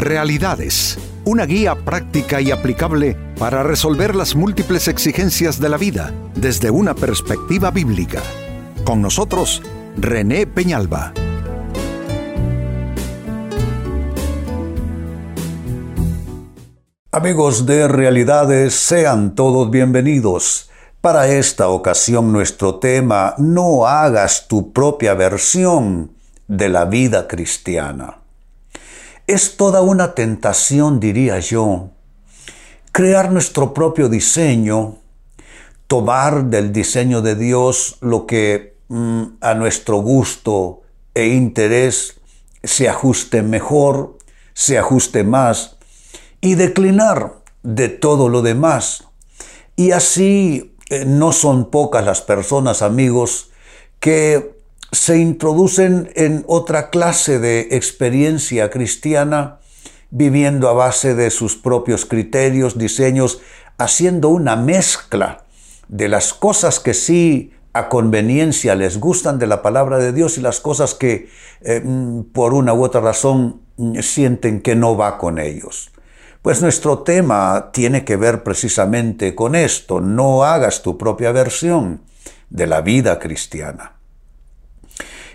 [0.00, 6.70] Realidades, una guía práctica y aplicable para resolver las múltiples exigencias de la vida desde
[6.70, 8.22] una perspectiva bíblica.
[8.82, 9.62] Con nosotros,
[9.98, 11.12] René Peñalba.
[17.12, 20.70] Amigos de Realidades, sean todos bienvenidos.
[21.02, 26.12] Para esta ocasión nuestro tema, no hagas tu propia versión
[26.48, 28.19] de la vida cristiana.
[29.30, 31.90] Es toda una tentación, diría yo,
[32.90, 34.96] crear nuestro propio diseño,
[35.86, 40.82] tomar del diseño de Dios lo que mm, a nuestro gusto
[41.14, 42.20] e interés
[42.64, 44.18] se ajuste mejor,
[44.52, 45.76] se ajuste más,
[46.40, 49.04] y declinar de todo lo demás.
[49.76, 53.52] Y así eh, no son pocas las personas, amigos,
[54.00, 54.59] que
[54.92, 59.58] se introducen en otra clase de experiencia cristiana,
[60.10, 63.40] viviendo a base de sus propios criterios, diseños,
[63.78, 65.44] haciendo una mezcla
[65.88, 70.40] de las cosas que sí a conveniencia les gustan de la palabra de Dios y
[70.40, 71.28] las cosas que
[71.60, 75.92] eh, mm, por una u otra razón mm, sienten que no va con ellos.
[76.42, 82.00] Pues nuestro tema tiene que ver precisamente con esto, no hagas tu propia versión
[82.48, 83.99] de la vida cristiana.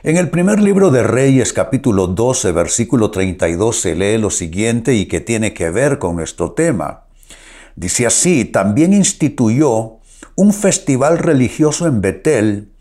[0.06, 5.08] En el primer libro de Reyes capítulo 12 versículo 32 se lee lo siguiente y
[5.08, 7.06] que tiene que ver con nuestro tema.
[7.76, 9.98] Dice así, también instituyó
[10.36, 12.72] un festival religioso en Betel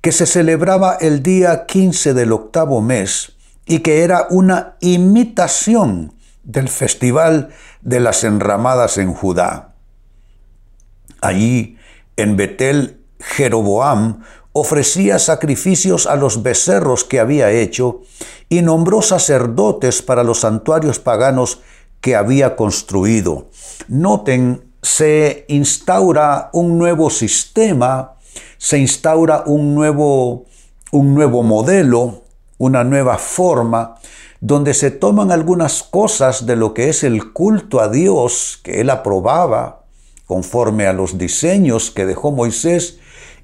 [0.00, 6.68] que se celebraba el día 15 del octavo mes y que era una imitación del
[6.68, 7.50] festival
[7.82, 9.76] de las enramadas en Judá.
[11.20, 11.76] Allí,
[12.16, 18.02] en Betel, Jeroboam ofrecía sacrificios a los becerros que había hecho
[18.48, 21.60] y nombró sacerdotes para los santuarios paganos
[22.00, 23.48] que había construido.
[23.88, 28.16] Noten, se instaura un nuevo sistema,
[28.58, 30.46] se instaura un nuevo,
[30.90, 32.24] un nuevo modelo,
[32.58, 33.96] una nueva forma,
[34.40, 38.90] donde se toman algunas cosas de lo que es el culto a Dios que él
[38.90, 39.84] aprobaba,
[40.26, 42.98] conforme a los diseños que dejó Moisés,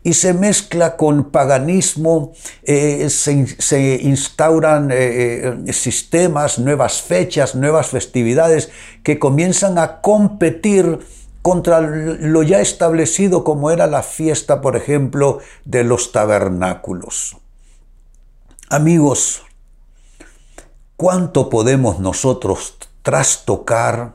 [0.08, 2.32] y se mezcla con paganismo,
[2.62, 8.70] eh, se, instauran eh, eh, sistemas, nuevas fechas, nuevas festividades
[9.02, 11.00] que comienzan a competir
[11.42, 17.36] contra lo ya establecido como era la fiesta, por ejemplo, de los tabernáculos.
[18.70, 19.42] Amigos,
[20.96, 24.14] ¿cuánto podemos nosotros trastocar?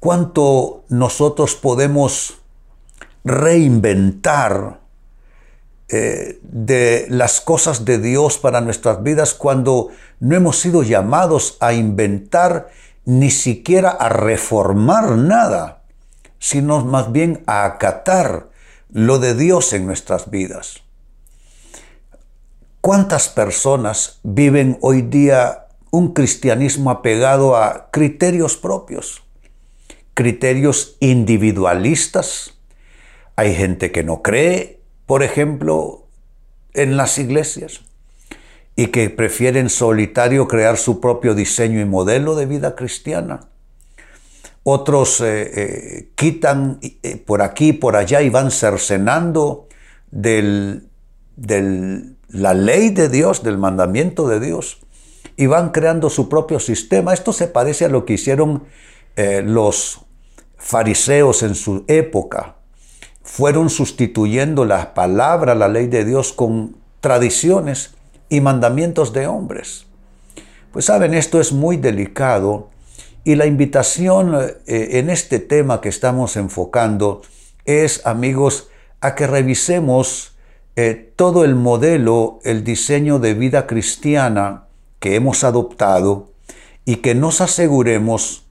[0.00, 2.41] ¿Cuánto nosotros podemos
[3.24, 4.80] reinventar
[5.88, 9.88] eh, de las cosas de Dios para nuestras vidas cuando
[10.20, 12.70] no hemos sido llamados a inventar
[13.04, 15.82] ni siquiera a reformar nada,
[16.38, 18.48] sino más bien a acatar
[18.90, 20.82] lo de Dios en nuestras vidas.
[22.80, 29.22] ¿Cuántas personas viven hoy día un cristianismo apegado a criterios propios,
[30.14, 32.51] criterios individualistas,
[33.36, 36.06] hay gente que no cree, por ejemplo,
[36.74, 37.82] en las iglesias
[38.76, 43.48] y que prefiere en solitario crear su propio diseño y modelo de vida cristiana.
[44.64, 49.68] Otros eh, eh, quitan eh, por aquí, por allá y van cercenando
[50.10, 50.82] de
[52.28, 54.78] la ley de Dios, del mandamiento de Dios,
[55.36, 57.12] y van creando su propio sistema.
[57.12, 58.64] Esto se parece a lo que hicieron
[59.16, 60.00] los
[60.56, 62.56] fariseos en su época
[63.22, 67.94] fueron sustituyendo la palabra, la ley de Dios, con tradiciones
[68.28, 69.86] y mandamientos de hombres.
[70.72, 72.70] Pues saben, esto es muy delicado
[73.24, 77.22] y la invitación eh, en este tema que estamos enfocando
[77.64, 78.68] es, amigos,
[79.00, 80.36] a que revisemos
[80.76, 84.64] eh, todo el modelo, el diseño de vida cristiana
[84.98, 86.30] que hemos adoptado
[86.84, 88.46] y que nos aseguremos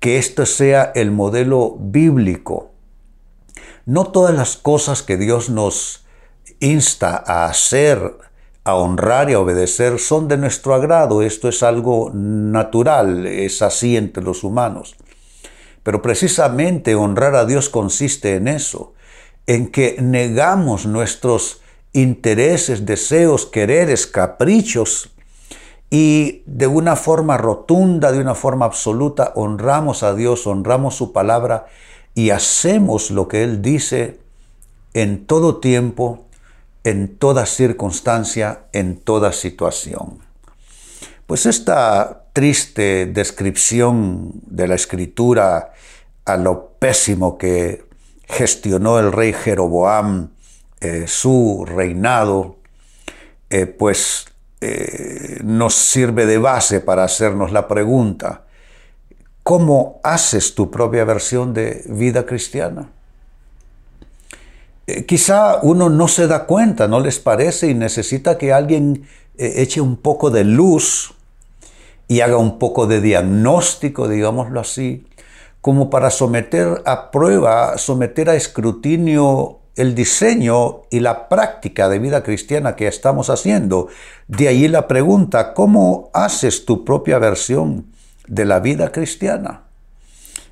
[0.00, 2.67] que esto sea el modelo bíblico
[3.88, 6.04] no todas las cosas que Dios nos
[6.60, 8.18] insta a hacer,
[8.62, 11.22] a honrar y a obedecer son de nuestro agrado.
[11.22, 14.94] Esto es algo natural, es así entre los humanos.
[15.84, 18.92] Pero precisamente honrar a Dios consiste en eso,
[19.46, 21.62] en que negamos nuestros
[21.94, 25.14] intereses, deseos, quereres, caprichos
[25.88, 31.68] y de una forma rotunda, de una forma absoluta, honramos a Dios, honramos su palabra
[32.18, 34.18] y hacemos lo que Él dice
[34.92, 36.26] en todo tiempo,
[36.82, 40.18] en toda circunstancia, en toda situación.
[41.28, 45.74] Pues esta triste descripción de la escritura
[46.24, 47.84] a lo pésimo que
[48.24, 50.30] gestionó el rey Jeroboam
[50.80, 52.56] eh, su reinado,
[53.48, 54.26] eh, pues
[54.60, 58.47] eh, nos sirve de base para hacernos la pregunta,
[59.48, 62.90] ¿cómo haces tu propia versión de vida cristiana?
[65.06, 69.06] quizá uno no se da cuenta, no les parece y necesita que alguien
[69.38, 71.14] eche un poco de luz
[72.08, 75.06] y haga un poco de diagnóstico, digámoslo así,
[75.62, 82.22] como para someter a prueba, someter a escrutinio el diseño y la práctica de vida
[82.22, 83.88] cristiana que estamos haciendo.
[84.26, 87.96] De ahí la pregunta, ¿cómo haces tu propia versión
[88.28, 89.64] de la vida cristiana?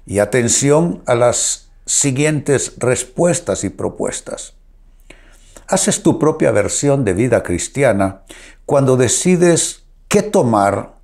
[0.06, 4.54] Y atención a las siguientes respuestas y propuestas.
[5.68, 8.22] Haces tu propia versión de vida cristiana
[8.66, 10.96] cuando decides qué tomar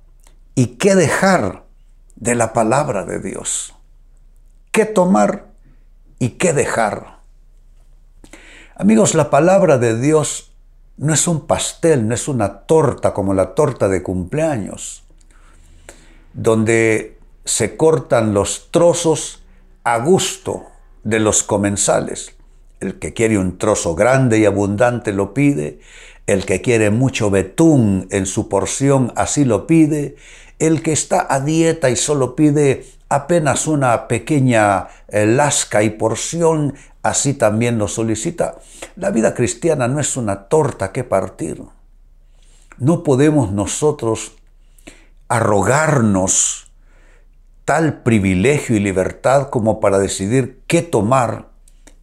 [0.55, 1.63] y qué dejar
[2.15, 3.73] de la palabra de Dios.
[4.71, 5.47] ¿Qué tomar
[6.19, 7.19] y qué dejar?
[8.75, 10.53] Amigos, la palabra de Dios
[10.97, 15.03] no es un pastel, no es una torta como la torta de cumpleaños,
[16.33, 19.43] donde se cortan los trozos
[19.83, 20.63] a gusto
[21.03, 22.35] de los comensales.
[22.79, 25.79] El que quiere un trozo grande y abundante lo pide,
[26.27, 30.15] el que quiere mucho betún en su porción así lo pide,
[30.59, 36.75] el que está a dieta y solo pide apenas una pequeña eh, lasca y porción,
[37.01, 38.55] así también lo solicita.
[38.95, 41.61] La vida cristiana no es una torta que partir.
[42.77, 44.33] No podemos nosotros
[45.27, 46.71] arrogarnos
[47.65, 51.49] tal privilegio y libertad como para decidir qué tomar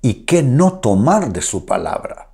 [0.02, 2.30] y qué no tomar de su palabra.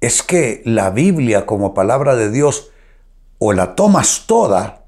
[0.00, 2.70] Es que la Biblia como palabra de Dios
[3.38, 4.84] o la tomas toda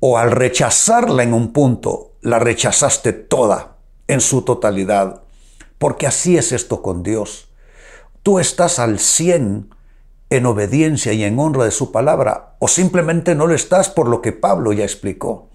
[0.00, 3.76] o al rechazarla en un punto, la rechazaste toda
[4.06, 5.22] en su totalidad,
[5.78, 7.48] porque así es esto con Dios.
[8.22, 9.70] Tú estás al cien
[10.30, 14.20] en obediencia y en honra de su palabra, o simplemente no lo estás por lo
[14.20, 15.48] que Pablo ya explicó,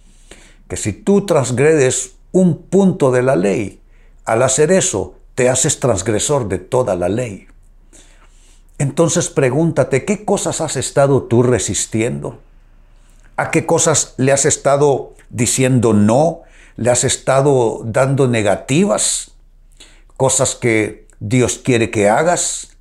[0.67, 3.81] que si tú transgredes un punto de la ley,
[4.25, 7.47] al hacer eso, te haces transgresor de toda la ley.
[8.77, 12.39] Entonces pregúntate, ¿qué cosas has estado tú resistiendo?
[13.35, 16.41] ¿A qué cosas le has estado diciendo no?
[16.75, 19.31] ¿Le has estado dando negativas?
[20.17, 22.72] Cosas que Dios quiere que hagas,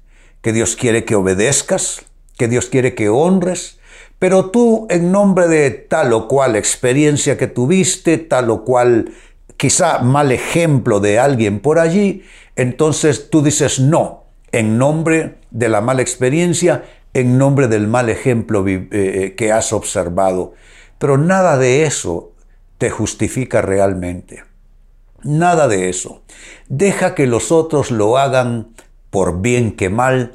[0.42, 2.04] que Dios quiere que obedezcas,
[2.36, 3.78] que Dios quiere que honres.
[4.18, 9.12] Pero tú en nombre de tal o cual experiencia que tuviste, tal o cual
[9.56, 12.24] quizá mal ejemplo de alguien por allí,
[12.56, 16.84] entonces tú dices no, en nombre de la mala experiencia
[17.14, 20.54] en nombre del mal ejemplo eh, eh, que has observado.
[20.98, 22.32] Pero nada de eso
[22.78, 24.44] te justifica realmente.
[25.22, 26.22] Nada de eso.
[26.68, 28.74] Deja que los otros lo hagan
[29.12, 30.32] por bien que mal.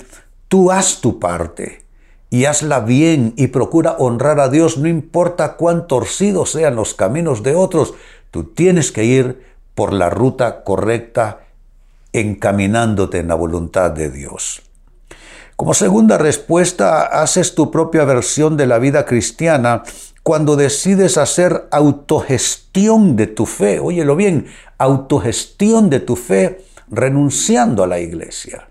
[0.47, 1.83] Tú haz tu parte
[2.29, 7.41] y hazla bien y procura honrar a Dios, no importa cuán torcidos sean los caminos
[7.41, 7.95] de otros.
[8.29, 9.44] Tú tienes que ir
[9.74, 11.39] por la ruta correcta
[12.13, 14.62] encaminándote en la voluntad de Dios.
[15.56, 19.81] Como segunda respuesta, haces tu propia versión de la vida cristiana
[20.21, 23.79] cuando decides hacer autogestión de tu fe.
[23.79, 24.46] Óyelo bien,
[24.77, 28.70] autogestión de tu fe renunciando a la iglesia.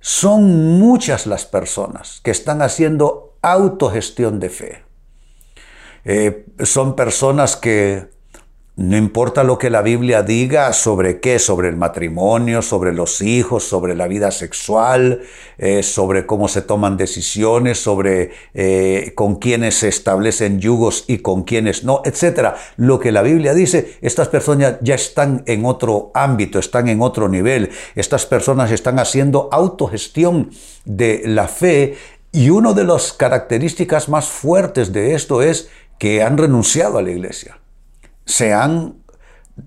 [0.00, 4.82] Son muchas las personas que están haciendo autogestión de fe.
[6.04, 8.10] Eh, son personas que
[8.74, 13.64] no importa lo que la Biblia diga sobre qué, sobre el matrimonio, sobre los hijos,
[13.64, 15.20] sobre la vida sexual,
[15.58, 21.42] eh, sobre cómo se toman decisiones, sobre eh, con quienes se establecen yugos y con
[21.42, 22.54] quienes no, etc.
[22.78, 27.28] Lo que la Biblia dice, estas personas ya están en otro ámbito, están en otro
[27.28, 27.68] nivel.
[27.94, 30.50] Estas personas están haciendo autogestión
[30.86, 31.98] de la fe
[32.32, 37.10] y una de las características más fuertes de esto es que han renunciado a la
[37.10, 37.61] iglesia
[38.24, 38.96] se han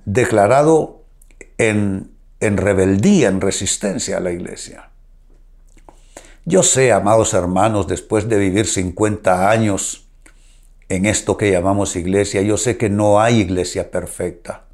[0.05, 1.03] declarado
[1.57, 4.89] en, en rebeldía, en resistencia a la iglesia.
[6.45, 10.07] Yo sé, amados hermanos, después de vivir 50 años
[10.89, 14.65] en esto que llamamos iglesia, yo sé que no hay iglesia perfecta.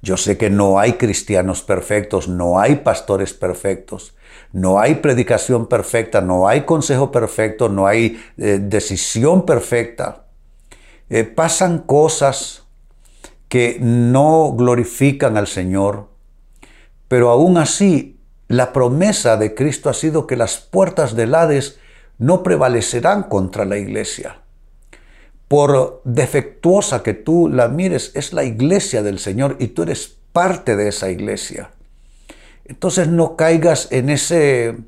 [0.00, 4.14] Yo sé que no hay cristianos perfectos, no hay pastores perfectos,
[4.52, 10.26] no hay predicación perfecta, no hay consejo perfecto, no hay eh, decisión perfecta.
[11.08, 12.63] Eh, pasan cosas
[13.54, 16.08] que no glorifican al Señor,
[17.06, 18.18] pero aún así
[18.48, 21.78] la promesa de Cristo ha sido que las puertas del Hades
[22.18, 24.40] no prevalecerán contra la iglesia.
[25.46, 30.74] por defectuosa que tú la mires, es la iglesia del Señor y tú eres parte
[30.74, 31.70] de esa iglesia.
[32.64, 34.78] Entonces no caigas en ese,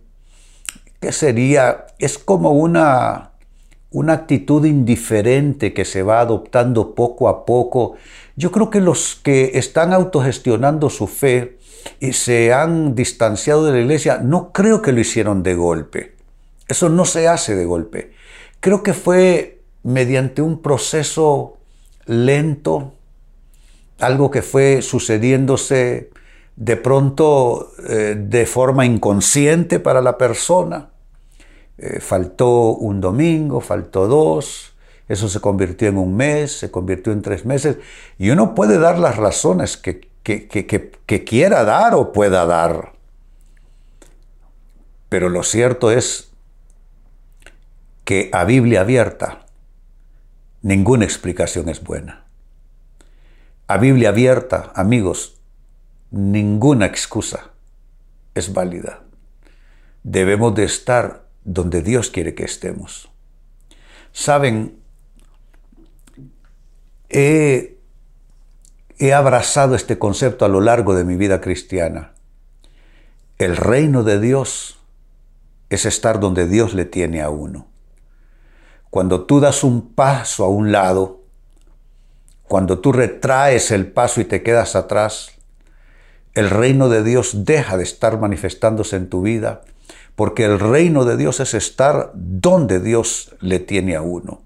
[0.98, 1.86] ¿qué sería?
[2.00, 3.30] Es como una,
[3.92, 7.94] una actitud indiferente que se va adoptando poco a poco.
[8.36, 11.58] Yo creo que los que están autogestionando su fe
[12.00, 16.16] y se han distanciado de la iglesia, no creo que lo hicieron de golpe.
[16.68, 18.12] Eso no se hace de golpe.
[18.60, 21.56] Creo que fue mediante un proceso
[22.04, 22.92] lento,
[24.00, 26.10] algo que fue sucediéndose
[26.56, 30.90] de pronto eh, de forma inconsciente para la persona.
[31.78, 34.75] Eh, faltó un domingo, faltó dos,
[35.08, 37.78] eso se convirtió en un mes, se convirtió en tres meses,
[38.18, 42.92] y uno puede dar las razones que, que quiera dar o pueda dar.
[45.08, 46.32] Pero lo cierto es
[48.04, 49.46] que a Biblia abierta
[50.62, 52.24] ninguna explicación es buena.
[53.68, 55.40] A Biblia abierta, amigos,
[56.10, 57.50] ninguna excusa
[58.34, 59.02] es válida.
[60.02, 63.10] Debemos de estar donde Dios quiere que estemos.
[64.12, 64.80] Saben,
[67.08, 67.78] he,
[69.14, 72.12] abrazado este concepto a lo largo de mi vida cristiana.
[73.38, 74.78] El reino de Dios
[75.68, 77.68] es estar donde Dios le tiene a uno.
[78.90, 81.22] Cuando tú das un paso a un lado,
[82.44, 85.32] cuando tú retraes el paso y te quedas atrás,
[86.34, 89.62] el reino de Dios deja de estar manifestándose en tu vida
[90.16, 94.42] porque el reino de Dios es estar donde Dios le tiene a uno.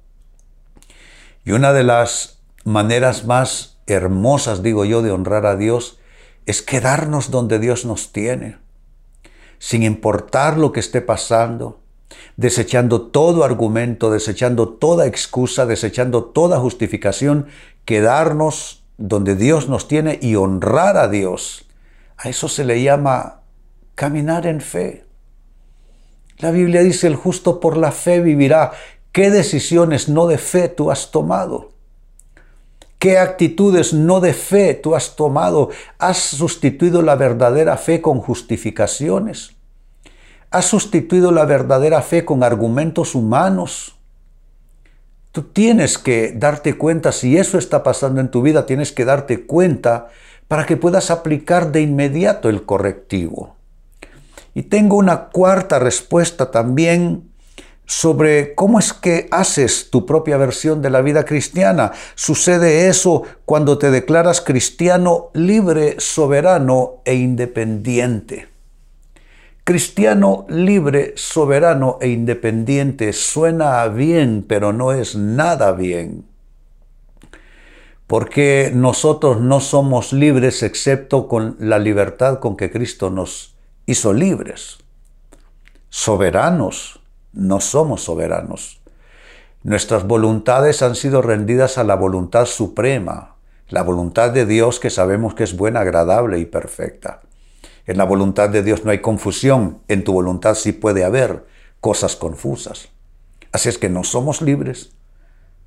[1.45, 5.99] Y una de las maneras más hermosas, digo yo, de honrar a Dios
[6.47, 8.59] es quedarnos donde Dios nos tiene,
[9.59, 11.81] sin importar lo que esté pasando,
[12.37, 17.47] desechando todo argumento, desechando toda excusa, desechando toda justificación,
[17.85, 21.67] quedarnos donde Dios nos tiene y honrar a Dios.
[22.17, 23.43] A eso se le llama
[23.95, 25.05] caminar en fe.
[26.39, 28.73] La Biblia dice, el justo por la fe vivirá.
[29.13, 31.73] ¿Qué decisiones no de fe tú has tomado?
[33.01, 35.71] ¿Qué actitudes no de fe tú has tomado?
[35.99, 39.53] ¿Has sustituido la verdadera fe con justificaciones?
[40.51, 43.97] ¿Has sustituido la verdadera fe con argumentos humanos?
[45.33, 49.47] Tú tienes que darte cuenta, si eso está pasando en tu vida, tienes que darte
[49.47, 50.09] cuenta
[50.47, 53.57] para que puedas aplicar de inmediato el correctivo.
[54.53, 57.30] Y tengo una cuarta respuesta también
[57.91, 61.91] sobre cómo es que haces tu propia versión de la vida cristiana.
[62.15, 68.47] Sucede eso cuando te declaras cristiano libre, soberano e independiente.
[69.65, 76.27] Cristiano libre, soberano e independiente suena bien, pero no es nada bien.
[78.07, 83.57] Porque nosotros no somos libres excepto con la libertad con que Cristo nos
[83.87, 84.79] hizo libres.
[85.89, 87.00] Soberanos,
[87.33, 88.81] no somos soberanos.
[89.63, 93.37] Nuestras voluntades han sido rendidas a la voluntad suprema,
[93.69, 97.21] la voluntad de Dios que sabemos que es buena, agradable y perfecta.
[97.87, 101.47] En la voluntad de Dios no hay confusión, en tu voluntad sí puede haber
[101.81, 102.89] cosas confusas.
[103.53, 104.93] Así es que no somos libres,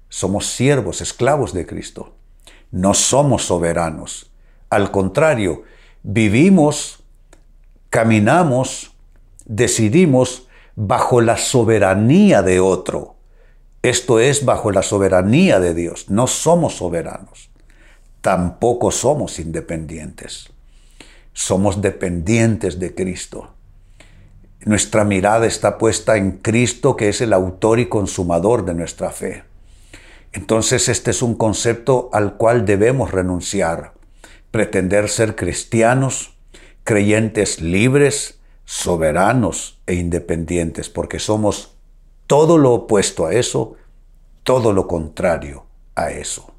[0.09, 2.15] somos siervos, esclavos de Cristo.
[2.71, 4.31] No somos soberanos.
[4.69, 5.63] Al contrario,
[6.01, 7.03] vivimos
[7.93, 8.95] caminamos,
[9.45, 13.15] decidimos bajo la soberanía de otro.
[13.81, 16.09] Esto es bajo la soberanía de Dios.
[16.09, 17.49] No somos soberanos.
[18.21, 20.49] Tampoco somos independientes.
[21.33, 23.53] Somos dependientes de Cristo.
[24.65, 29.43] Nuestra mirada está puesta en Cristo, que es el autor y consumador de nuestra fe.
[30.31, 33.93] Entonces este es un concepto al cual debemos renunciar.
[34.51, 36.33] Pretender ser cristianos
[36.83, 41.75] creyentes libres, soberanos e independientes, porque somos
[42.27, 43.75] todo lo opuesto a eso,
[44.43, 45.65] todo lo contrario
[45.95, 46.53] a eso.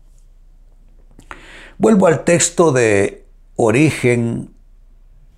[1.79, 3.25] Vuelvo al texto de
[3.57, 4.55] origen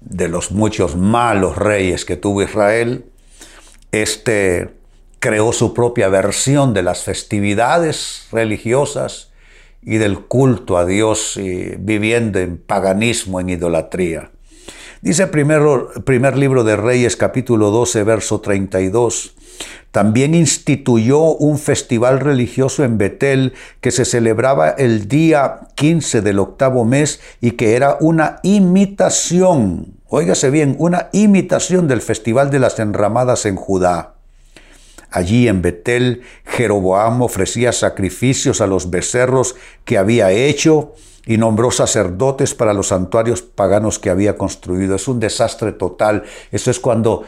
[0.00, 3.06] de los muchos malos reyes que tuvo Israel.
[3.92, 4.74] Este
[5.18, 9.32] creó su propia versión de las festividades religiosas
[9.82, 11.38] y del culto a Dios,
[11.78, 14.30] viviendo en paganismo, en idolatría.
[15.06, 19.36] Dice primero, primer libro de Reyes capítulo 12, verso 32.
[19.92, 26.84] También instituyó un festival religioso en Betel que se celebraba el día 15 del octavo
[26.84, 33.46] mes y que era una imitación, óigase bien, una imitación del festival de las enramadas
[33.46, 34.14] en Judá.
[35.12, 40.94] Allí en Betel, Jeroboam ofrecía sacrificios a los becerros que había hecho
[41.26, 44.94] y nombró sacerdotes para los santuarios paganos que había construido.
[44.94, 46.22] Es un desastre total.
[46.52, 47.24] Eso es cuando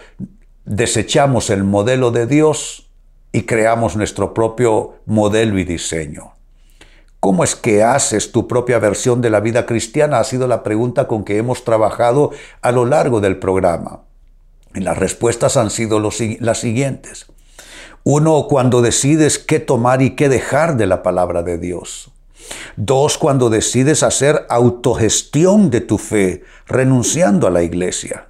[0.64, 2.88] desechamos el modelo de Dios
[3.32, 6.32] y creamos nuestro propio modelo y diseño.
[7.18, 10.20] ¿Cómo es que haces tu propia versión de la vida cristiana?
[10.20, 12.30] Ha sido la pregunta con que hemos trabajado
[12.62, 14.02] a lo largo del programa.
[14.74, 17.26] Y las respuestas han sido las siguientes.
[18.04, 22.12] Uno, cuando decides qué tomar y qué dejar de la palabra de Dios.
[22.76, 28.28] Dos, cuando decides hacer autogestión de tu fe, renunciando a la iglesia.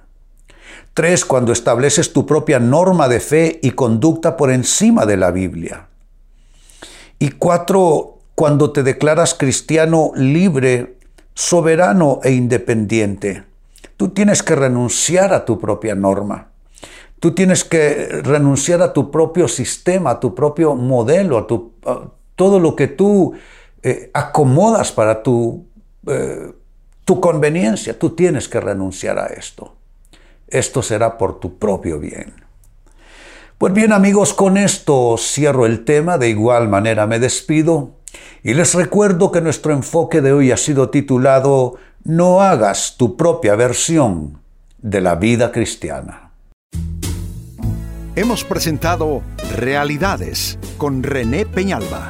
[0.93, 5.87] Tres, cuando estableces tu propia norma de fe y conducta por encima de la Biblia.
[7.19, 10.97] Y cuatro, cuando te declaras cristiano libre,
[11.33, 13.43] soberano e independiente.
[13.95, 16.47] Tú tienes que renunciar a tu propia norma.
[17.19, 21.73] Tú tienes que renunciar a tu propio sistema, a tu propio modelo, a, tu,
[22.35, 23.33] todo lo que tú
[23.83, 25.65] eh, acomodas para tu,
[26.07, 26.51] eh,
[27.05, 27.97] tu conveniencia.
[27.97, 29.75] Tú tienes que renunciar a esto.
[30.47, 32.33] Esto será por tu propio bien.
[33.57, 37.91] Pues bien amigos, con esto cierro el tema, de igual manera me despido
[38.41, 43.55] y les recuerdo que nuestro enfoque de hoy ha sido titulado No hagas tu propia
[43.55, 44.39] versión
[44.77, 46.29] de la vida cristiana
[48.19, 49.21] hemos presentado
[49.55, 52.09] Realidades con René Peñalba.